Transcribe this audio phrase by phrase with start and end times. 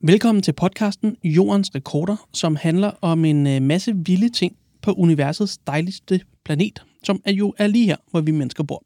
[0.00, 5.58] Velkommen til podcasten Jordens Rekorder, som handler om en øh, masse vilde ting på universets
[5.58, 8.84] dejligste planet, som er jo er lige her, hvor vi mennesker bor.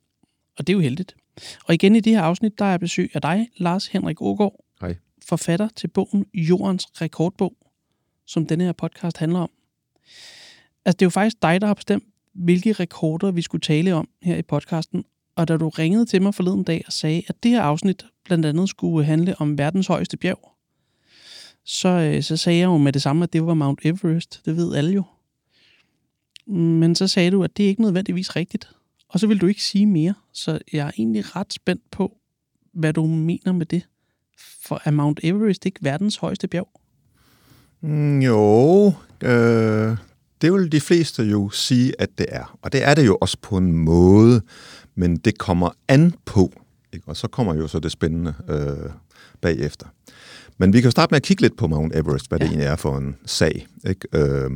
[0.58, 1.16] Og det er jo heldigt.
[1.64, 4.96] Og igen i det her afsnit, der er besøg af dig, Lars Henrik Ågaard, Hej.
[5.29, 7.56] forfatter til bogen Jordens Rekordbog,
[8.26, 9.50] som denne her podcast handler om.
[10.84, 12.04] Altså, det er jo faktisk dig, der har bestemt,
[12.34, 15.04] hvilke rekorder vi skulle tale om her i podcasten.
[15.36, 18.46] Og da du ringede til mig forleden dag og sagde, at det her afsnit blandt
[18.46, 20.52] andet skulle handle om verdens højeste bjerg,
[21.64, 24.40] så, øh, så sagde jeg jo med det samme, at det var Mount Everest.
[24.45, 25.02] Det ved alle jo.
[26.54, 28.70] Men så sagde du, at det er ikke nødvendigvis rigtigt.
[29.09, 30.14] Og så vil du ikke sige mere.
[30.32, 32.16] Så jeg er egentlig ret spændt på,
[32.74, 33.82] hvad du mener med det.
[34.38, 36.68] For er Mount Everest ikke verdens højeste bjerg?
[37.80, 38.87] Mm, jo,
[39.23, 39.96] øh,
[40.42, 42.59] det vil de fleste jo sige, at det er.
[42.62, 44.42] Og det er det jo også på en måde,
[44.95, 46.52] men det kommer an på.
[46.92, 47.09] Ikke?
[47.09, 48.91] Og så kommer jo så det spændende øh,
[49.40, 49.87] bagefter.
[50.59, 52.45] Men vi kan jo starte med at kigge lidt på Mount Everest, hvad ja.
[52.45, 53.66] det egentlig er for en sag.
[53.88, 54.09] Ikke?
[54.13, 54.51] Øh,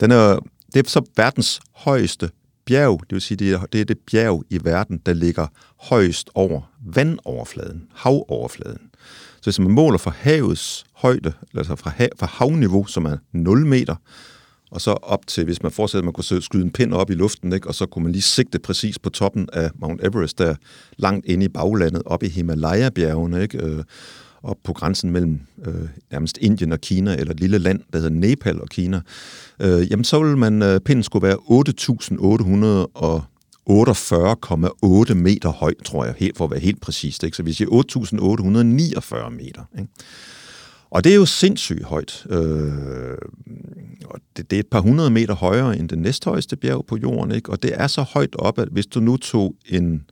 [0.00, 0.38] den er,
[0.74, 2.30] det er så verdens højeste
[2.64, 5.46] bjerg, det vil sige, det er, det er det bjerg i verden, der ligger
[5.80, 8.90] højst over vandoverfladen, havoverfladen.
[9.40, 13.66] Så hvis man måler fra havets højde, altså fra, hav, fra havniveau, som er 0
[13.66, 13.96] meter,
[14.74, 17.52] og så op til, hvis man fortsætter, man kunne skyde en pind op i luften,
[17.52, 17.68] ikke?
[17.68, 20.54] og så kunne man lige sigte præcis på toppen af Mount Everest, der
[20.96, 23.64] langt inde i baglandet, op i Himalaya-bjergene, ikke?
[23.64, 23.84] Øh,
[24.42, 28.14] op på grænsen mellem øh, nærmest Indien og Kina, eller et lille land, der hedder
[28.14, 29.00] Nepal og Kina,
[29.60, 31.36] øh, jamen så vil man, øh, pinden skulle være
[35.08, 37.22] 8.848,8 meter høj, tror jeg, helt, for at være helt præcist.
[37.22, 37.36] Ikke?
[37.36, 39.62] Så vi siger 8.849 meter.
[39.78, 39.88] Ikke?
[40.94, 42.26] Og det er jo sindssygt højt.
[42.30, 43.18] Øh,
[44.04, 47.32] og det, det er et par hundrede meter højere end det næsthøjeste bjerg på jorden.
[47.32, 47.50] Ikke?
[47.50, 50.02] Og det er så højt op, at hvis du nu tog en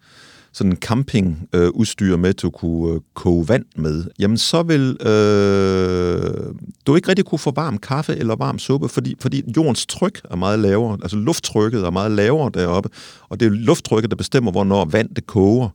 [0.52, 6.54] sådan en campingudstyr øh, med, til kunne øh, koge vand med, jamen så vil øh,
[6.86, 10.36] du ikke rigtig kunne få varm kaffe eller varm suppe, fordi, fordi jordens tryk er
[10.36, 12.88] meget lavere, altså lufttrykket er meget lavere deroppe,
[13.28, 15.68] og det er lufttrykket, der bestemmer, hvornår vand det koger.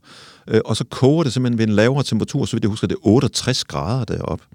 [0.48, 2.96] Øh, og så koger det simpelthen ved en lavere temperatur, så vidt jeg husker, det
[2.96, 4.46] er 68 grader deroppe.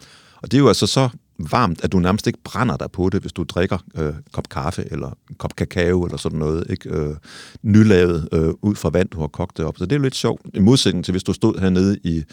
[0.42, 1.08] Og det er jo altså så
[1.38, 4.48] varmt, at du nærmest ikke brænder dig på det, hvis du drikker øh, en kop
[4.48, 6.90] kaffe eller en kop kakao eller sådan noget, ikke?
[6.90, 7.16] Øh,
[7.62, 9.78] nylavet øh, ud fra vand, du har kogt det op.
[9.78, 12.24] Så det er jo lidt sjovt, i modsætning til hvis du stod hernede i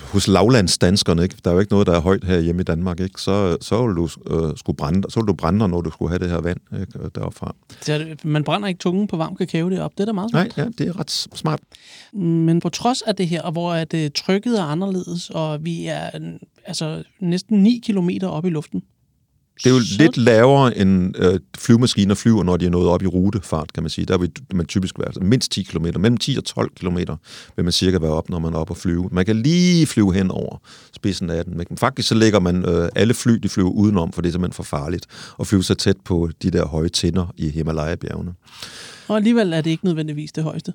[0.00, 1.36] hos lavlandsdanskerne, ikke?
[1.44, 3.20] der er jo ikke noget, der er højt her hjemme i Danmark, ikke?
[3.20, 6.18] Så, så vil du øh, skulle brænde, så vil du brænde, når du skulle have
[6.18, 7.10] det her vand ikke?
[7.14, 7.54] deroppe fra.
[7.80, 10.56] Så man brænder ikke tungen på varm kakao deroppe, det er da meget smart.
[10.56, 11.60] Nej, ja, det er ret smart.
[12.12, 16.10] Men på trods af det her, hvor at, uh, trykket er anderledes, og vi er
[16.66, 18.82] altså, næsten 9 kilometer op i luften,
[19.64, 19.94] det er jo så...
[19.98, 23.90] lidt lavere end øh, flyvemaskiner flyver, når de er nået op i rutefart, kan man
[23.90, 24.04] sige.
[24.04, 25.82] Der vil man typisk være altså mindst 10 km.
[25.82, 26.96] Mellem 10 og 12 km
[27.56, 29.08] vil man cirka være op, når man er oppe og flyve.
[29.12, 30.56] Man kan lige flyve hen over
[30.96, 31.56] spidsen af den.
[31.56, 34.54] Men faktisk så lægger man øh, alle fly, de flyver udenom, for det er simpelthen
[34.54, 35.06] for farligt
[35.40, 38.32] at flyve så tæt på de der høje tinder i Himalaya-bjergene.
[39.08, 40.72] Og alligevel er det ikke nødvendigvis det højeste.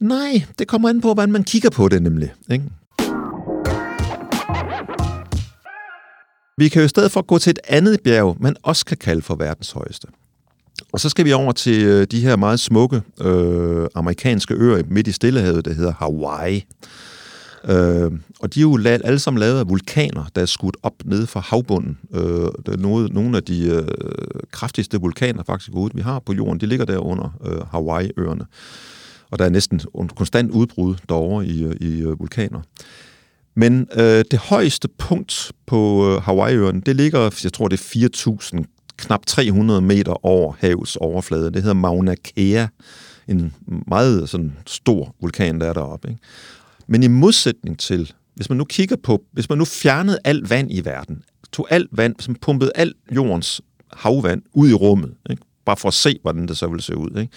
[0.00, 2.32] Nej, det kommer an på, hvordan man kigger på det nemlig.
[2.50, 2.64] Ikke?
[6.56, 9.22] Vi kan jo i stedet for gå til et andet bjerg, man også kan kalde
[9.22, 10.08] for verdens højeste.
[10.92, 15.08] Og så skal vi over til øh, de her meget smukke øh, amerikanske øer midt
[15.08, 16.64] i Stillehavet, der hedder Hawaii.
[17.64, 21.26] Øh, og de er jo alle sammen lavet af vulkaner, der er skudt op nede
[21.26, 21.98] fra havbunden.
[22.14, 22.20] Øh,
[22.66, 23.88] der er nogle, nogle af de øh,
[24.50, 28.46] kraftigste vulkaner faktisk ude, vi har på jorden, de ligger der under øh, Hawaii-øerne.
[29.30, 29.80] Og der er næsten
[30.16, 32.60] konstant udbrud derovre i, øh, i øh, vulkaner.
[33.54, 38.08] Men øh, det højeste punkt på øh, Hawaii-øen, det ligger, jeg tror det er
[38.58, 38.64] 4.000,
[38.96, 41.50] knap 300 meter over havets overflade.
[41.50, 42.66] Det hedder Mauna Kea,
[43.28, 43.54] en
[43.86, 46.08] meget sådan stor vulkan, der er deroppe.
[46.08, 46.20] Ikke?
[46.86, 50.68] Men i modsætning til, hvis man nu kigger på, hvis man nu fjernede alt vand
[50.72, 53.60] i verden, tog alt vand, som pumpede alt jordens
[53.92, 55.42] havvand ud i rummet, ikke?
[55.64, 57.32] bare for at se, hvordan det så ville se ud, ikke?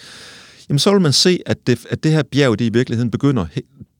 [0.68, 3.46] jamen så vil man se, at det, at det her bjerg, det i virkeligheden begynder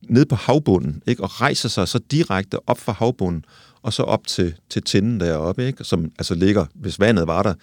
[0.09, 1.23] ned på havbunden, ikke?
[1.23, 3.45] og rejser sig så direkte op fra havbunden,
[3.81, 5.83] og så op til, til tinden deroppe, ikke?
[5.83, 7.53] som altså ligger, hvis vandet var der,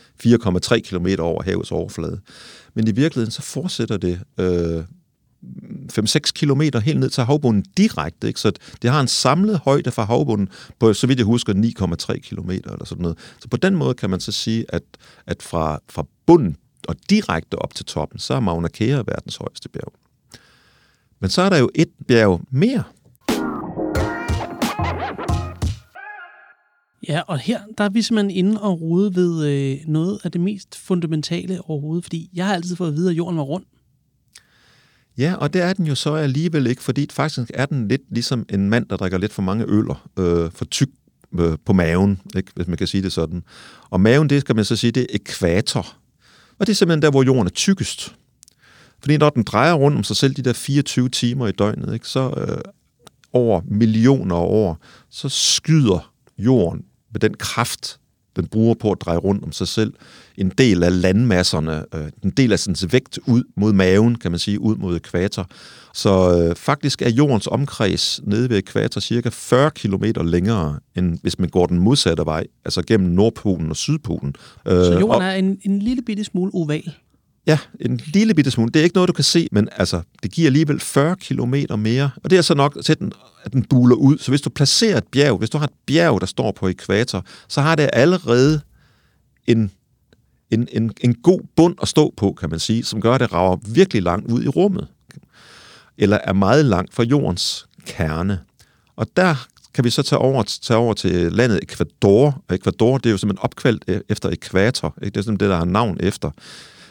[0.74, 2.20] 4,3 km over havets overflade.
[2.74, 4.84] Men i virkeligheden, så fortsætter det øh,
[5.98, 8.40] 5-6 km helt ned til havbunden direkte, ikke?
[8.40, 8.52] så
[8.82, 10.48] det har en samlet højde fra havbunden
[10.80, 11.52] på, så vidt jeg husker,
[12.12, 13.18] 9,3 km eller sådan noget.
[13.40, 14.82] Så på den måde kan man så sige, at,
[15.26, 16.56] at fra, fra bunden
[16.88, 19.92] og direkte op til toppen, så er Mauna Kea verdens højeste bjerg.
[21.20, 22.82] Men så er der jo et bjerg mere.
[27.08, 30.40] Ja, og her der er vi simpelthen inde og rode ved øh, noget af det
[30.40, 33.64] mest fundamentale overhovedet, fordi jeg har altid fået at vide, at jorden var rund.
[35.18, 38.46] Ja, og det er den jo så alligevel ikke, fordi faktisk er den lidt ligesom
[38.50, 40.88] en mand, der drikker lidt for mange øller, øh, for tyk
[41.38, 43.42] øh, på maven, ikke, hvis man kan sige det sådan.
[43.90, 45.96] Og maven, det skal man så sige, det er ekvator.
[46.58, 48.14] Og det er simpelthen der, hvor jorden er tykkest.
[49.04, 52.08] Fordi når den drejer rundt om sig selv de der 24 timer i døgnet, ikke,
[52.08, 52.58] så øh,
[53.32, 54.78] over millioner af år,
[55.10, 57.98] så skyder jorden med den kraft,
[58.36, 59.92] den bruger på at dreje rundt om sig selv,
[60.36, 64.40] en del af landmasserne, øh, en del af sin vægt ud mod maven, kan man
[64.40, 65.46] sige, ud mod ekvator.
[65.94, 71.38] Så øh, faktisk er jordens omkreds nede ved ekvator cirka 40 km længere, end hvis
[71.38, 74.34] man går den modsatte vej, altså gennem Nordpolen og Sydpolen.
[74.66, 76.92] Så jorden og, er en, en lille bitte smule oval?
[77.46, 78.70] Ja, en lille bitte smule.
[78.70, 82.10] Det er ikke noget, du kan se, men altså, det giver alligevel 40 km mere.
[82.24, 83.12] Og det er så nok, at den,
[83.44, 84.18] at den buler ud.
[84.18, 87.24] Så hvis du placerer et bjerg, hvis du har et bjerg, der står på ekvator,
[87.48, 88.60] så har det allerede
[89.46, 89.70] en,
[90.50, 93.32] en, en, en god bund at stå på, kan man sige, som gør, at det
[93.32, 94.88] rager virkelig langt ud i rummet.
[95.98, 98.40] Eller er meget langt fra jordens kerne.
[98.96, 102.42] Og der kan vi så tage over, tage over til landet Ecuador.
[102.50, 104.94] Ecuador, det er jo simpelthen opkvaldt e-, efter ekvator.
[105.02, 105.14] Ikke?
[105.14, 106.30] Det er simpelthen det, der har navn efter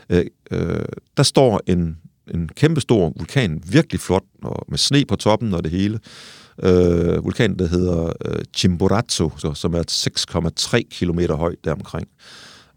[0.09, 0.85] øh, øh,
[1.17, 1.97] der står en,
[2.33, 6.00] en kæmpestor vulkan, virkelig flot, og med sne på toppen og det hele.
[6.63, 9.83] Øh, vulkan, der hedder øh, Chimborazo, så, som er
[10.71, 12.07] 6,3 km høj deromkring.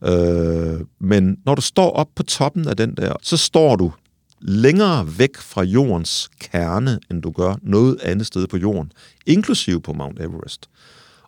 [0.05, 3.93] Øh, men når du står op på toppen af den der, så står du
[4.41, 8.93] længere væk fra jordens kerne, end du gør noget andet sted på jorden,
[9.27, 10.69] inklusive på Mount Everest.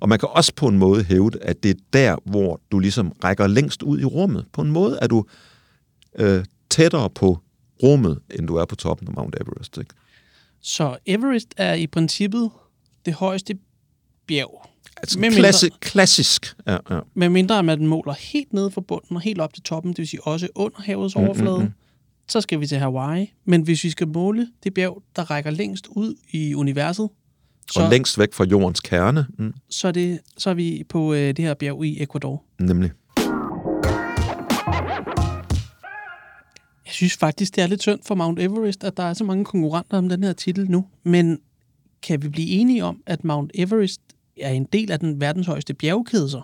[0.00, 3.12] Og man kan også på en måde hævde, at det er der, hvor du ligesom
[3.24, 4.44] rækker længst ud i rummet.
[4.52, 5.24] På en måde er du
[6.19, 7.38] øh, tættere på
[7.82, 9.79] rummet, end du er på toppen af Mount Everest.
[9.79, 9.94] Ikke?
[10.61, 12.50] Så Everest er i princippet
[13.06, 13.59] det højeste
[14.26, 14.69] bjerg.
[14.97, 16.55] Altså med klassi- mindre, klassisk.
[16.67, 17.00] Ja, ja.
[17.15, 19.99] Med mindre, at man måler helt ned fra bunden og helt op til toppen, det
[19.99, 21.73] vil sige også under havets mm, overflade, mm, mm.
[22.29, 23.32] så skal vi til Hawaii.
[23.44, 27.09] Men hvis vi skal måle det bjerg, der rækker længst ud i universet,
[27.73, 29.26] så, og længst væk fra jordens kerne.
[29.38, 29.55] Mm.
[29.70, 32.44] Så, er det, så er vi på øh, det her bjerg i Ecuador.
[32.61, 32.91] Nemlig.
[36.88, 39.44] Jeg synes faktisk, det er lidt synd for Mount Everest, at der er så mange
[39.44, 40.87] konkurrenter om den her titel nu.
[41.02, 41.38] Men
[42.02, 44.00] kan vi blive enige om, at Mount Everest
[44.37, 46.43] er en del af den verdens højeste bjergkæde så?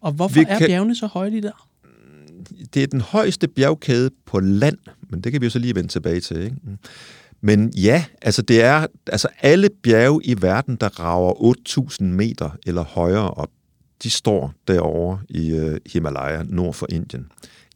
[0.00, 0.66] Og hvorfor vi er kan...
[0.66, 1.68] bjergene så høje der?
[2.74, 4.78] Det er den højeste bjergkæde på land,
[5.08, 6.42] men det kan vi jo så lige vende tilbage til.
[6.42, 6.56] Ikke?
[7.40, 11.32] Men ja, altså det er altså alle bjerge i verden, der rager
[12.00, 13.50] 8.000 meter eller højere op,
[14.02, 17.26] de står derovre i uh, Himalaya, nord for Indien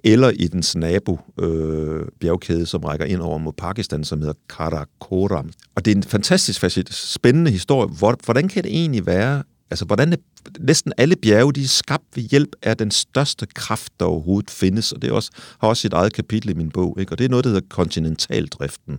[0.06, 5.50] eller i dens nabo øh, bjergkæde, som rækker ind over mod Pakistan, som hedder Karakoram.
[5.74, 7.88] Og det er en fantastisk spændende historie.
[8.24, 10.16] Hvordan kan det egentlig være, altså hvordan er,
[10.60, 14.92] næsten alle bjerge, de er skabt ved hjælp af den største kraft, der overhovedet findes,
[14.92, 15.30] og det er også,
[15.60, 17.12] har også sit eget kapitel i min bog, ikke?
[17.12, 18.98] og det er noget, der hedder kontinentaldriften.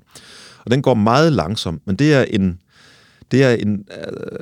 [0.65, 2.59] Og den går meget langsomt, men det er en,
[3.32, 4.40] det er en, øh,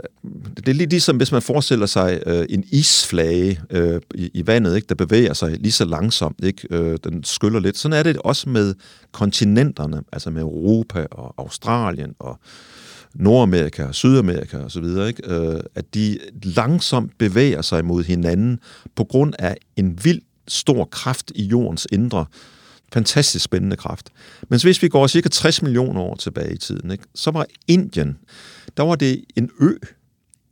[0.56, 4.76] det er lige ligesom, hvis man forestiller sig øh, en isflage øh, i, i vandet,
[4.76, 7.78] ikke, der bevæger sig lige så langsomt, ikke, øh, den skyller lidt.
[7.78, 8.76] Sådan er det også med
[9.12, 12.40] kontinenterne, altså med Europa og Australien og
[13.14, 15.34] Nordamerika og Sydamerika og så videre, ikke?
[15.34, 18.60] Øh, at de langsomt bevæger sig mod hinanden
[18.96, 22.26] på grund af en vild stor kraft i jordens indre,
[22.96, 24.10] fantastisk spændende kraft.
[24.50, 28.18] Men hvis vi går cirka 60 millioner år tilbage i tiden, ikke, så var Indien,
[28.78, 29.70] der var det en ø,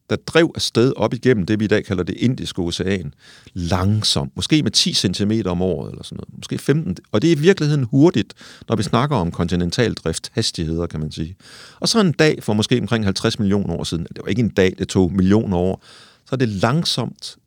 [0.10, 3.14] der drev afsted op igennem det, vi i dag kalder det indiske ocean,
[3.54, 7.36] langsomt, måske med 10 cm om året, eller sådan noget, måske 15, og det er
[7.36, 8.34] i virkeligheden hurtigt,
[8.70, 11.36] når vi snakker om kontinentaldrift, hastigheder, kan man sige.
[11.80, 14.50] Og så en dag for måske omkring 50 millioner år siden, det var ikke en
[14.50, 15.84] dag, det tog millioner år,
[16.26, 17.38] så er det langsomt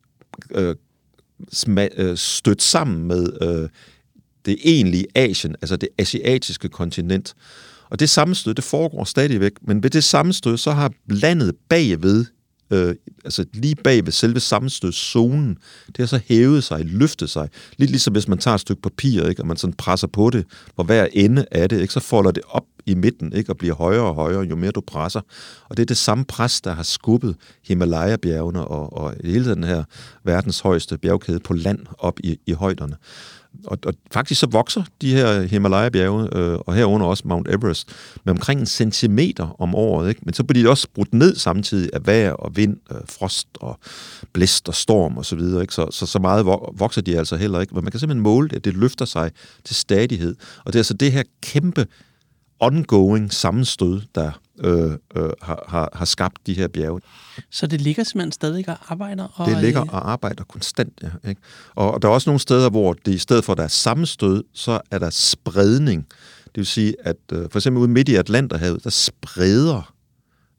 [0.51, 0.75] øh,
[1.97, 3.69] øh stødt sammen med øh,
[4.47, 7.33] det egentlige Asien, altså det asiatiske kontinent.
[7.89, 12.25] Og det sammenstød, det foregår stadigvæk, men ved det sammenstød, så har landet bagved,
[12.71, 17.49] øh, altså lige bag ved selve sammenstødszonen, det har så hævet sig, løftet sig.
[17.77, 20.45] Lidt ligesom hvis man tager et stykke papir, ikke, og man sådan presser på det,
[20.75, 23.75] hvor hver ende af det, ikke, så folder det op i midten, ikke, og bliver
[23.75, 25.21] højere og højere, jo mere du presser.
[25.69, 27.35] Og det er det samme pres, der har skubbet
[27.67, 29.83] Himalaya-bjergene og, og hele den her
[30.23, 32.95] verdens højeste bjergkæde på land op i, i højderne
[33.65, 37.89] og, og faktisk så vokser de her Himalaya-bjerge, øh, og herunder også Mount Everest,
[38.23, 40.09] med omkring en centimeter om året.
[40.09, 40.21] Ikke?
[40.23, 43.79] Men så bliver de også brudt ned samtidig af vejr og vind, øh, frost og
[44.33, 45.39] blæst og storm osv.
[45.39, 45.73] Så, ikke?
[45.73, 47.75] så, så, så meget vokser de altså heller ikke.
[47.75, 49.31] Men man kan simpelthen måle det, at det løfter sig
[49.63, 50.35] til stadighed.
[50.65, 51.85] Og det er altså det her kæmpe
[52.59, 57.01] ongoing sammenstød, der øh, øh, har, har, har skabt de her bjerge.
[57.51, 59.27] Så det ligger simpelthen stadig og arbejder?
[59.35, 61.29] Og, det ligger øh, og arbejder konstant, ja.
[61.29, 61.41] Ikke?
[61.75, 63.67] Og, og der er også nogle steder, hvor det i stedet for, at der er
[63.67, 66.07] sammenstød, så er der spredning.
[66.45, 69.93] Det vil sige, at øh, for eksempel ude midt i Atlanterhavet, der spreder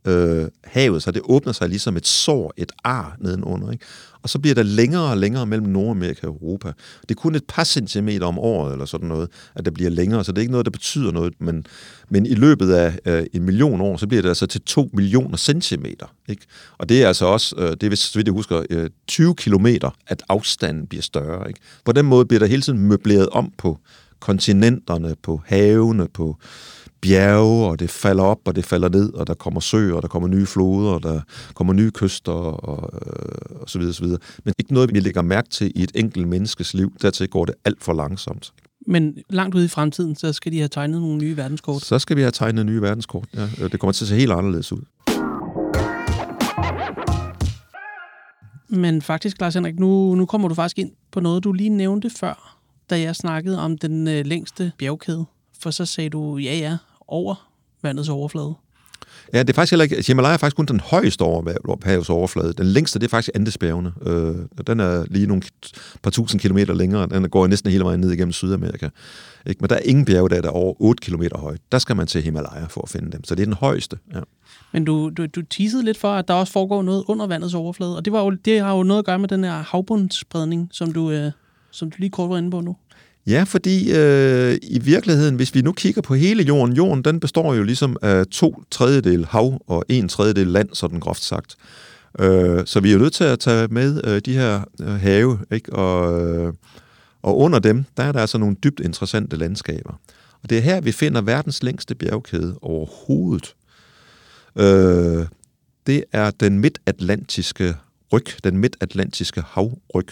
[0.05, 1.15] øh, havet sig.
[1.15, 3.71] Det åbner sig ligesom et sår, et ar nedenunder.
[3.71, 3.85] Ikke?
[4.23, 6.73] Og så bliver der længere og længere mellem Nordamerika og Europa.
[7.03, 10.25] Det er kun et par centimeter om året, eller sådan noget, at det bliver længere,
[10.25, 11.35] så det er ikke noget, der betyder noget.
[11.39, 11.67] Men,
[12.09, 15.37] men i løbet af øh, en million år, så bliver det altså til to millioner
[15.37, 16.07] centimeter.
[16.29, 16.43] Ikke?
[16.79, 19.91] Og det er altså også, øh, det er, så vidt jeg husker, øh, 20 kilometer,
[20.07, 21.49] at afstanden bliver større.
[21.49, 21.61] Ikke?
[21.85, 23.79] På den måde bliver der hele tiden møbleret om på
[24.21, 26.37] kontinenterne, på havene, på
[27.01, 30.09] bjerge, og det falder op, og det falder ned, og der kommer søer, og der
[30.09, 31.21] kommer nye floder, og der
[31.55, 34.19] kommer nye kyster, og, øh, og så videre, så videre.
[34.45, 36.93] Men ikke noget, vi lægger mærke til i et enkelt menneskes liv.
[37.03, 38.53] Dertil går det alt for langsomt.
[38.87, 41.83] Men langt ude i fremtiden, så skal de have tegnet nogle nye verdenskort.
[41.83, 43.69] Så skal vi have tegnet nye verdenskort, ja.
[43.69, 44.83] Det kommer til at se helt anderledes ud.
[48.69, 52.11] Men faktisk, Lars Henrik, nu, nu kommer du faktisk ind på noget, du lige nævnte
[52.11, 52.59] før,
[52.91, 55.25] da jeg snakkede om den øh, længste bjergkæde.
[55.61, 56.77] For så sagde du, ja ja,
[57.09, 57.49] over
[57.83, 58.55] vandets overflade.
[59.33, 60.05] Ja, det er faktisk heller ikke...
[60.07, 62.53] Himalaya er faktisk kun den højeste over havets overflade.
[62.53, 63.93] Den længste, det er faktisk Andesbjergene.
[64.07, 64.37] Øh,
[64.67, 65.43] den er lige nogle
[66.03, 67.07] par tusind kilometer længere.
[67.07, 68.89] Den går næsten hele vejen ned igennem Sydamerika.
[69.47, 69.59] Ikke?
[69.61, 71.61] Men der er ingen bjerge, der er over 8 km højt.
[71.73, 73.25] Der skal man til Himalaya for at finde dem.
[73.25, 73.99] Så det er den højeste.
[74.15, 74.21] Ja.
[74.73, 77.97] Men du, du, du teasede lidt for, at der også foregår noget under vandets overflade.
[77.97, 80.93] Og det, var jo, det har jo noget at gøre med den her havbundsspredning, som
[80.93, 81.31] du, øh,
[81.71, 82.77] som du lige kort var inde på nu.
[83.29, 87.55] Ja, fordi øh, i virkeligheden, hvis vi nu kigger på hele jorden, jorden den består
[87.55, 91.57] jo ligesom af to tredjedel hav og en tredjedel land, sådan groft sagt.
[92.19, 95.39] Øh, så vi er jo nødt til at tage med øh, de her øh, have,
[95.53, 95.73] ikke?
[95.73, 96.53] Og, øh,
[97.23, 100.01] og under dem, der er der altså nogle dybt interessante landskaber.
[100.43, 103.55] Og det er her, vi finder verdens længste bjergkæde overhovedet.
[104.57, 105.27] Øh,
[105.87, 107.75] det er den midtatlantiske
[108.13, 110.09] ryg, den midtatlantiske havryg,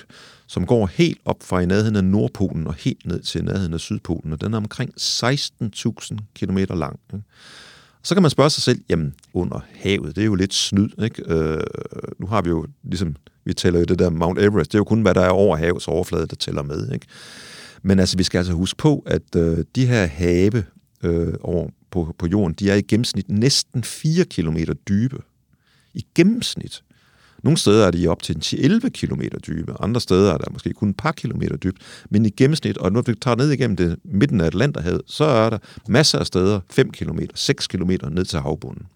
[0.47, 3.81] som går helt op fra i nærheden af Nordpolen og helt ned til nærheden af
[3.81, 7.01] Sydpolen, og den er omkring 16.000 km lang.
[8.03, 11.23] Så kan man spørge sig selv, jamen under havet, det er jo lidt snyd, ikke?
[11.33, 11.61] Øh,
[12.19, 14.85] nu har vi jo ligesom, vi tæller jo det der Mount Everest, det er jo
[14.85, 17.07] kun, hvad der er over havets overflade, der tæller med, ikke?
[17.83, 20.65] Men altså, vi skal altså huske på, at øh, de her have
[21.03, 24.57] øh, over på, på jorden, de er i gennemsnit næsten 4 km
[24.89, 25.19] dybe.
[25.95, 26.83] I gennemsnit.
[27.43, 30.91] Nogle steder er de op til 11 km dybe, andre steder er der måske kun
[30.91, 31.79] et par kilometer dybt,
[32.11, 35.51] men i gennemsnit, og når vi tager ned igennem det midten af Atlanterhavet, så er
[35.51, 38.87] der masser af steder 5 km, 6 km ned til havbunden.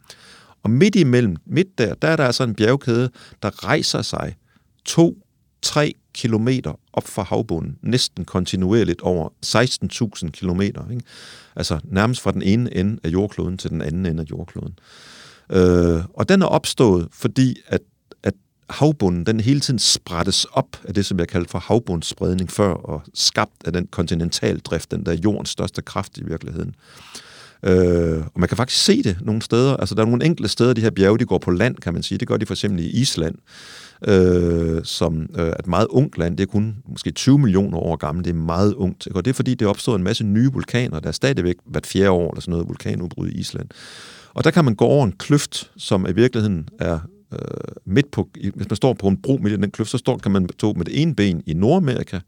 [0.62, 3.11] Og midt imellem, midt der, der er der altså en bjergkæde,
[3.42, 4.37] der rejser sig
[4.88, 9.28] 2-3 kilometer op fra havbunden, næsten kontinuerligt over
[10.25, 10.90] 16.000 kilometer.
[10.90, 11.04] Ikke?
[11.56, 14.78] Altså nærmest fra den ene ende af jordkloden til den anden ende af jordkloden.
[15.52, 17.80] Øh, og den er opstået, fordi at
[18.71, 23.03] havbunden, den hele tiden sprettes op af det, som jeg kaldte for havbundsspredning før, og
[23.15, 26.75] skabt af den kontinentaldrift, den der jordens største kraft i virkeligheden.
[27.62, 29.77] Øh, og man kan faktisk se det nogle steder.
[29.77, 32.03] Altså, der er nogle enkelte steder, de her bjerge, de går på land, kan man
[32.03, 32.19] sige.
[32.19, 33.35] Det gør de for eksempel i Island,
[34.09, 36.37] øh, som øh, er et meget ungt land.
[36.37, 38.25] Det er kun måske 20 millioner år gammelt.
[38.25, 39.09] Det er meget ungt.
[39.15, 41.00] Og det er, fordi det er opstået en masse nye vulkaner.
[41.00, 43.69] Der er stadigvæk hvert fjerde år, eller sådan noget, vulkanudbrud i Island.
[44.35, 46.99] Og der kan man gå over en kløft, som i virkeligheden er
[47.33, 47.39] øh,
[47.85, 50.33] midt på, hvis man står på en bro midt i den kløft, så står, kan
[50.33, 52.21] man stå med det ene ben i Nordamerika,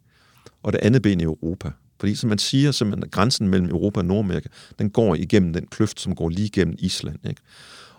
[0.63, 1.71] og det andet ben i Europa.
[2.01, 5.67] Fordi som man siger, simpelthen, at grænsen mellem Europa og Nordamerika, den går igennem den
[5.67, 7.19] kløft, som går lige igennem Island.
[7.29, 7.41] Ikke?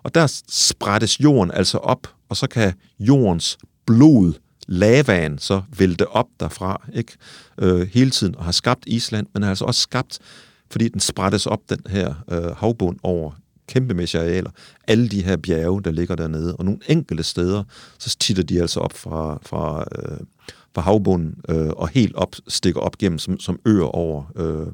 [0.03, 4.33] Og der sprættes jorden altså op, og så kan jordens blod,
[4.67, 7.13] lavaen, så vælte op derfra, ikke?
[7.57, 10.19] Øh, hele tiden, og har skabt Island, men har altså også skabt,
[10.71, 13.31] fordi den sprættes op, den her øh, havbund over
[13.73, 14.49] kæmpemæssige arealer,
[14.87, 17.63] alle de her bjerge, der ligger dernede, og nogle enkelte steder,
[17.99, 20.17] så titter de altså op fra, fra, øh,
[20.75, 24.67] fra havbunden øh, og helt op, stikker op gennem som, som øer over øh,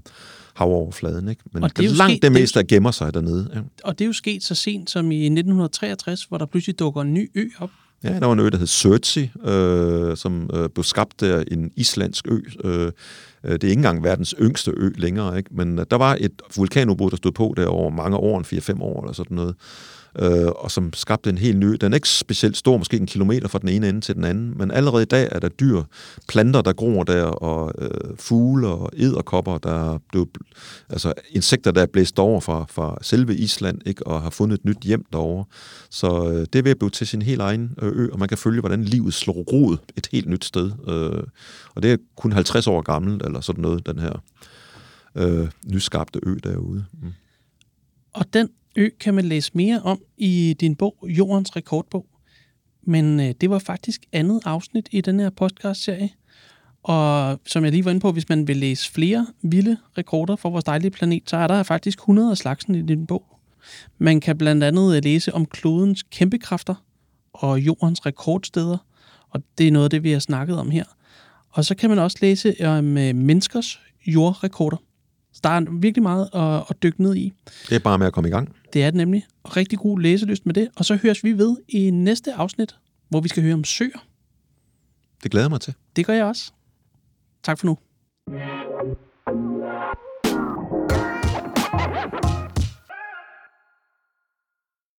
[0.54, 1.30] havoverfladen.
[1.30, 1.42] Ikke?
[1.54, 3.50] Men og det er langt sket, det meste, der gemmer sig dernede.
[3.54, 3.60] Ja.
[3.84, 7.14] Og det er jo sket så sent som i 1963, hvor der pludselig dukker en
[7.14, 7.70] ny ø op.
[8.04, 11.72] Ja, der var en ø, der hed Surtsey, øh, som øh, blev skabt der, en
[11.76, 12.92] islandsk ø, øh,
[13.44, 15.50] øh, det er ikke engang verdens yngste ø længere, ikke?
[15.54, 18.42] men øh, der var et vulkanudbrud, der stod på der over mange år,
[18.78, 19.56] 4-5 år eller sådan noget,
[20.20, 21.68] øh, og som skabte en helt ny.
[21.82, 24.58] Den er ikke specielt stor, måske en kilometer fra den ene ende til den anden,
[24.58, 25.84] men allerede i dag er der dyr,
[26.28, 30.30] planter, der gror der, og øh, fugle og æderkopper, der er blevet,
[30.90, 34.66] altså insekter, der er blæst over fra, fra selve Island, ikke, og har fundet et
[34.66, 35.46] nyt hjem derovre.
[35.90, 38.30] Så øh, det er ved at blive til sin helt egen øh, ø, og man
[38.30, 40.72] kan følge, hvordan livet slår rod et helt nyt sted.
[40.88, 41.24] Øh,
[41.76, 44.24] og det er kun 50 år gammelt, eller sådan noget, den her
[45.16, 46.86] øh, nyskabte ø derude.
[47.02, 47.14] Mm.
[48.14, 48.50] Og den
[48.80, 52.06] ø kan man læse mere om i din bog, Jordens Rekordbog.
[52.84, 56.10] Men øh, det var faktisk andet afsnit i den her podcast-serie.
[56.84, 60.50] Og som jeg lige var inde på, hvis man vil læse flere vilde rekorder for
[60.50, 63.26] vores dejlige planet, så er der faktisk 100 af slagsen i din bog.
[63.98, 66.76] Man kan blandt andet øh, læse om klodens kæmpekræfter
[67.34, 68.78] og jordens rekordsteder,
[69.30, 70.86] og det er noget af det, vi har snakket om her.
[71.50, 74.78] Og så kan man også læse om øh, menneskers jordrekorder.
[75.44, 77.34] Der er virkelig meget at, at dykke ned i.
[77.70, 78.56] Det er bare med at komme i gang.
[78.74, 79.26] Det er det nemlig.
[79.44, 80.70] Og rigtig god læselyst med det.
[80.76, 82.76] Og så høres vi ved i næste afsnit,
[83.10, 84.06] hvor vi skal høre om søer.
[85.24, 85.74] Det glæder jeg mig til.
[85.96, 86.52] Det gør jeg også.
[87.44, 87.78] Tak for nu.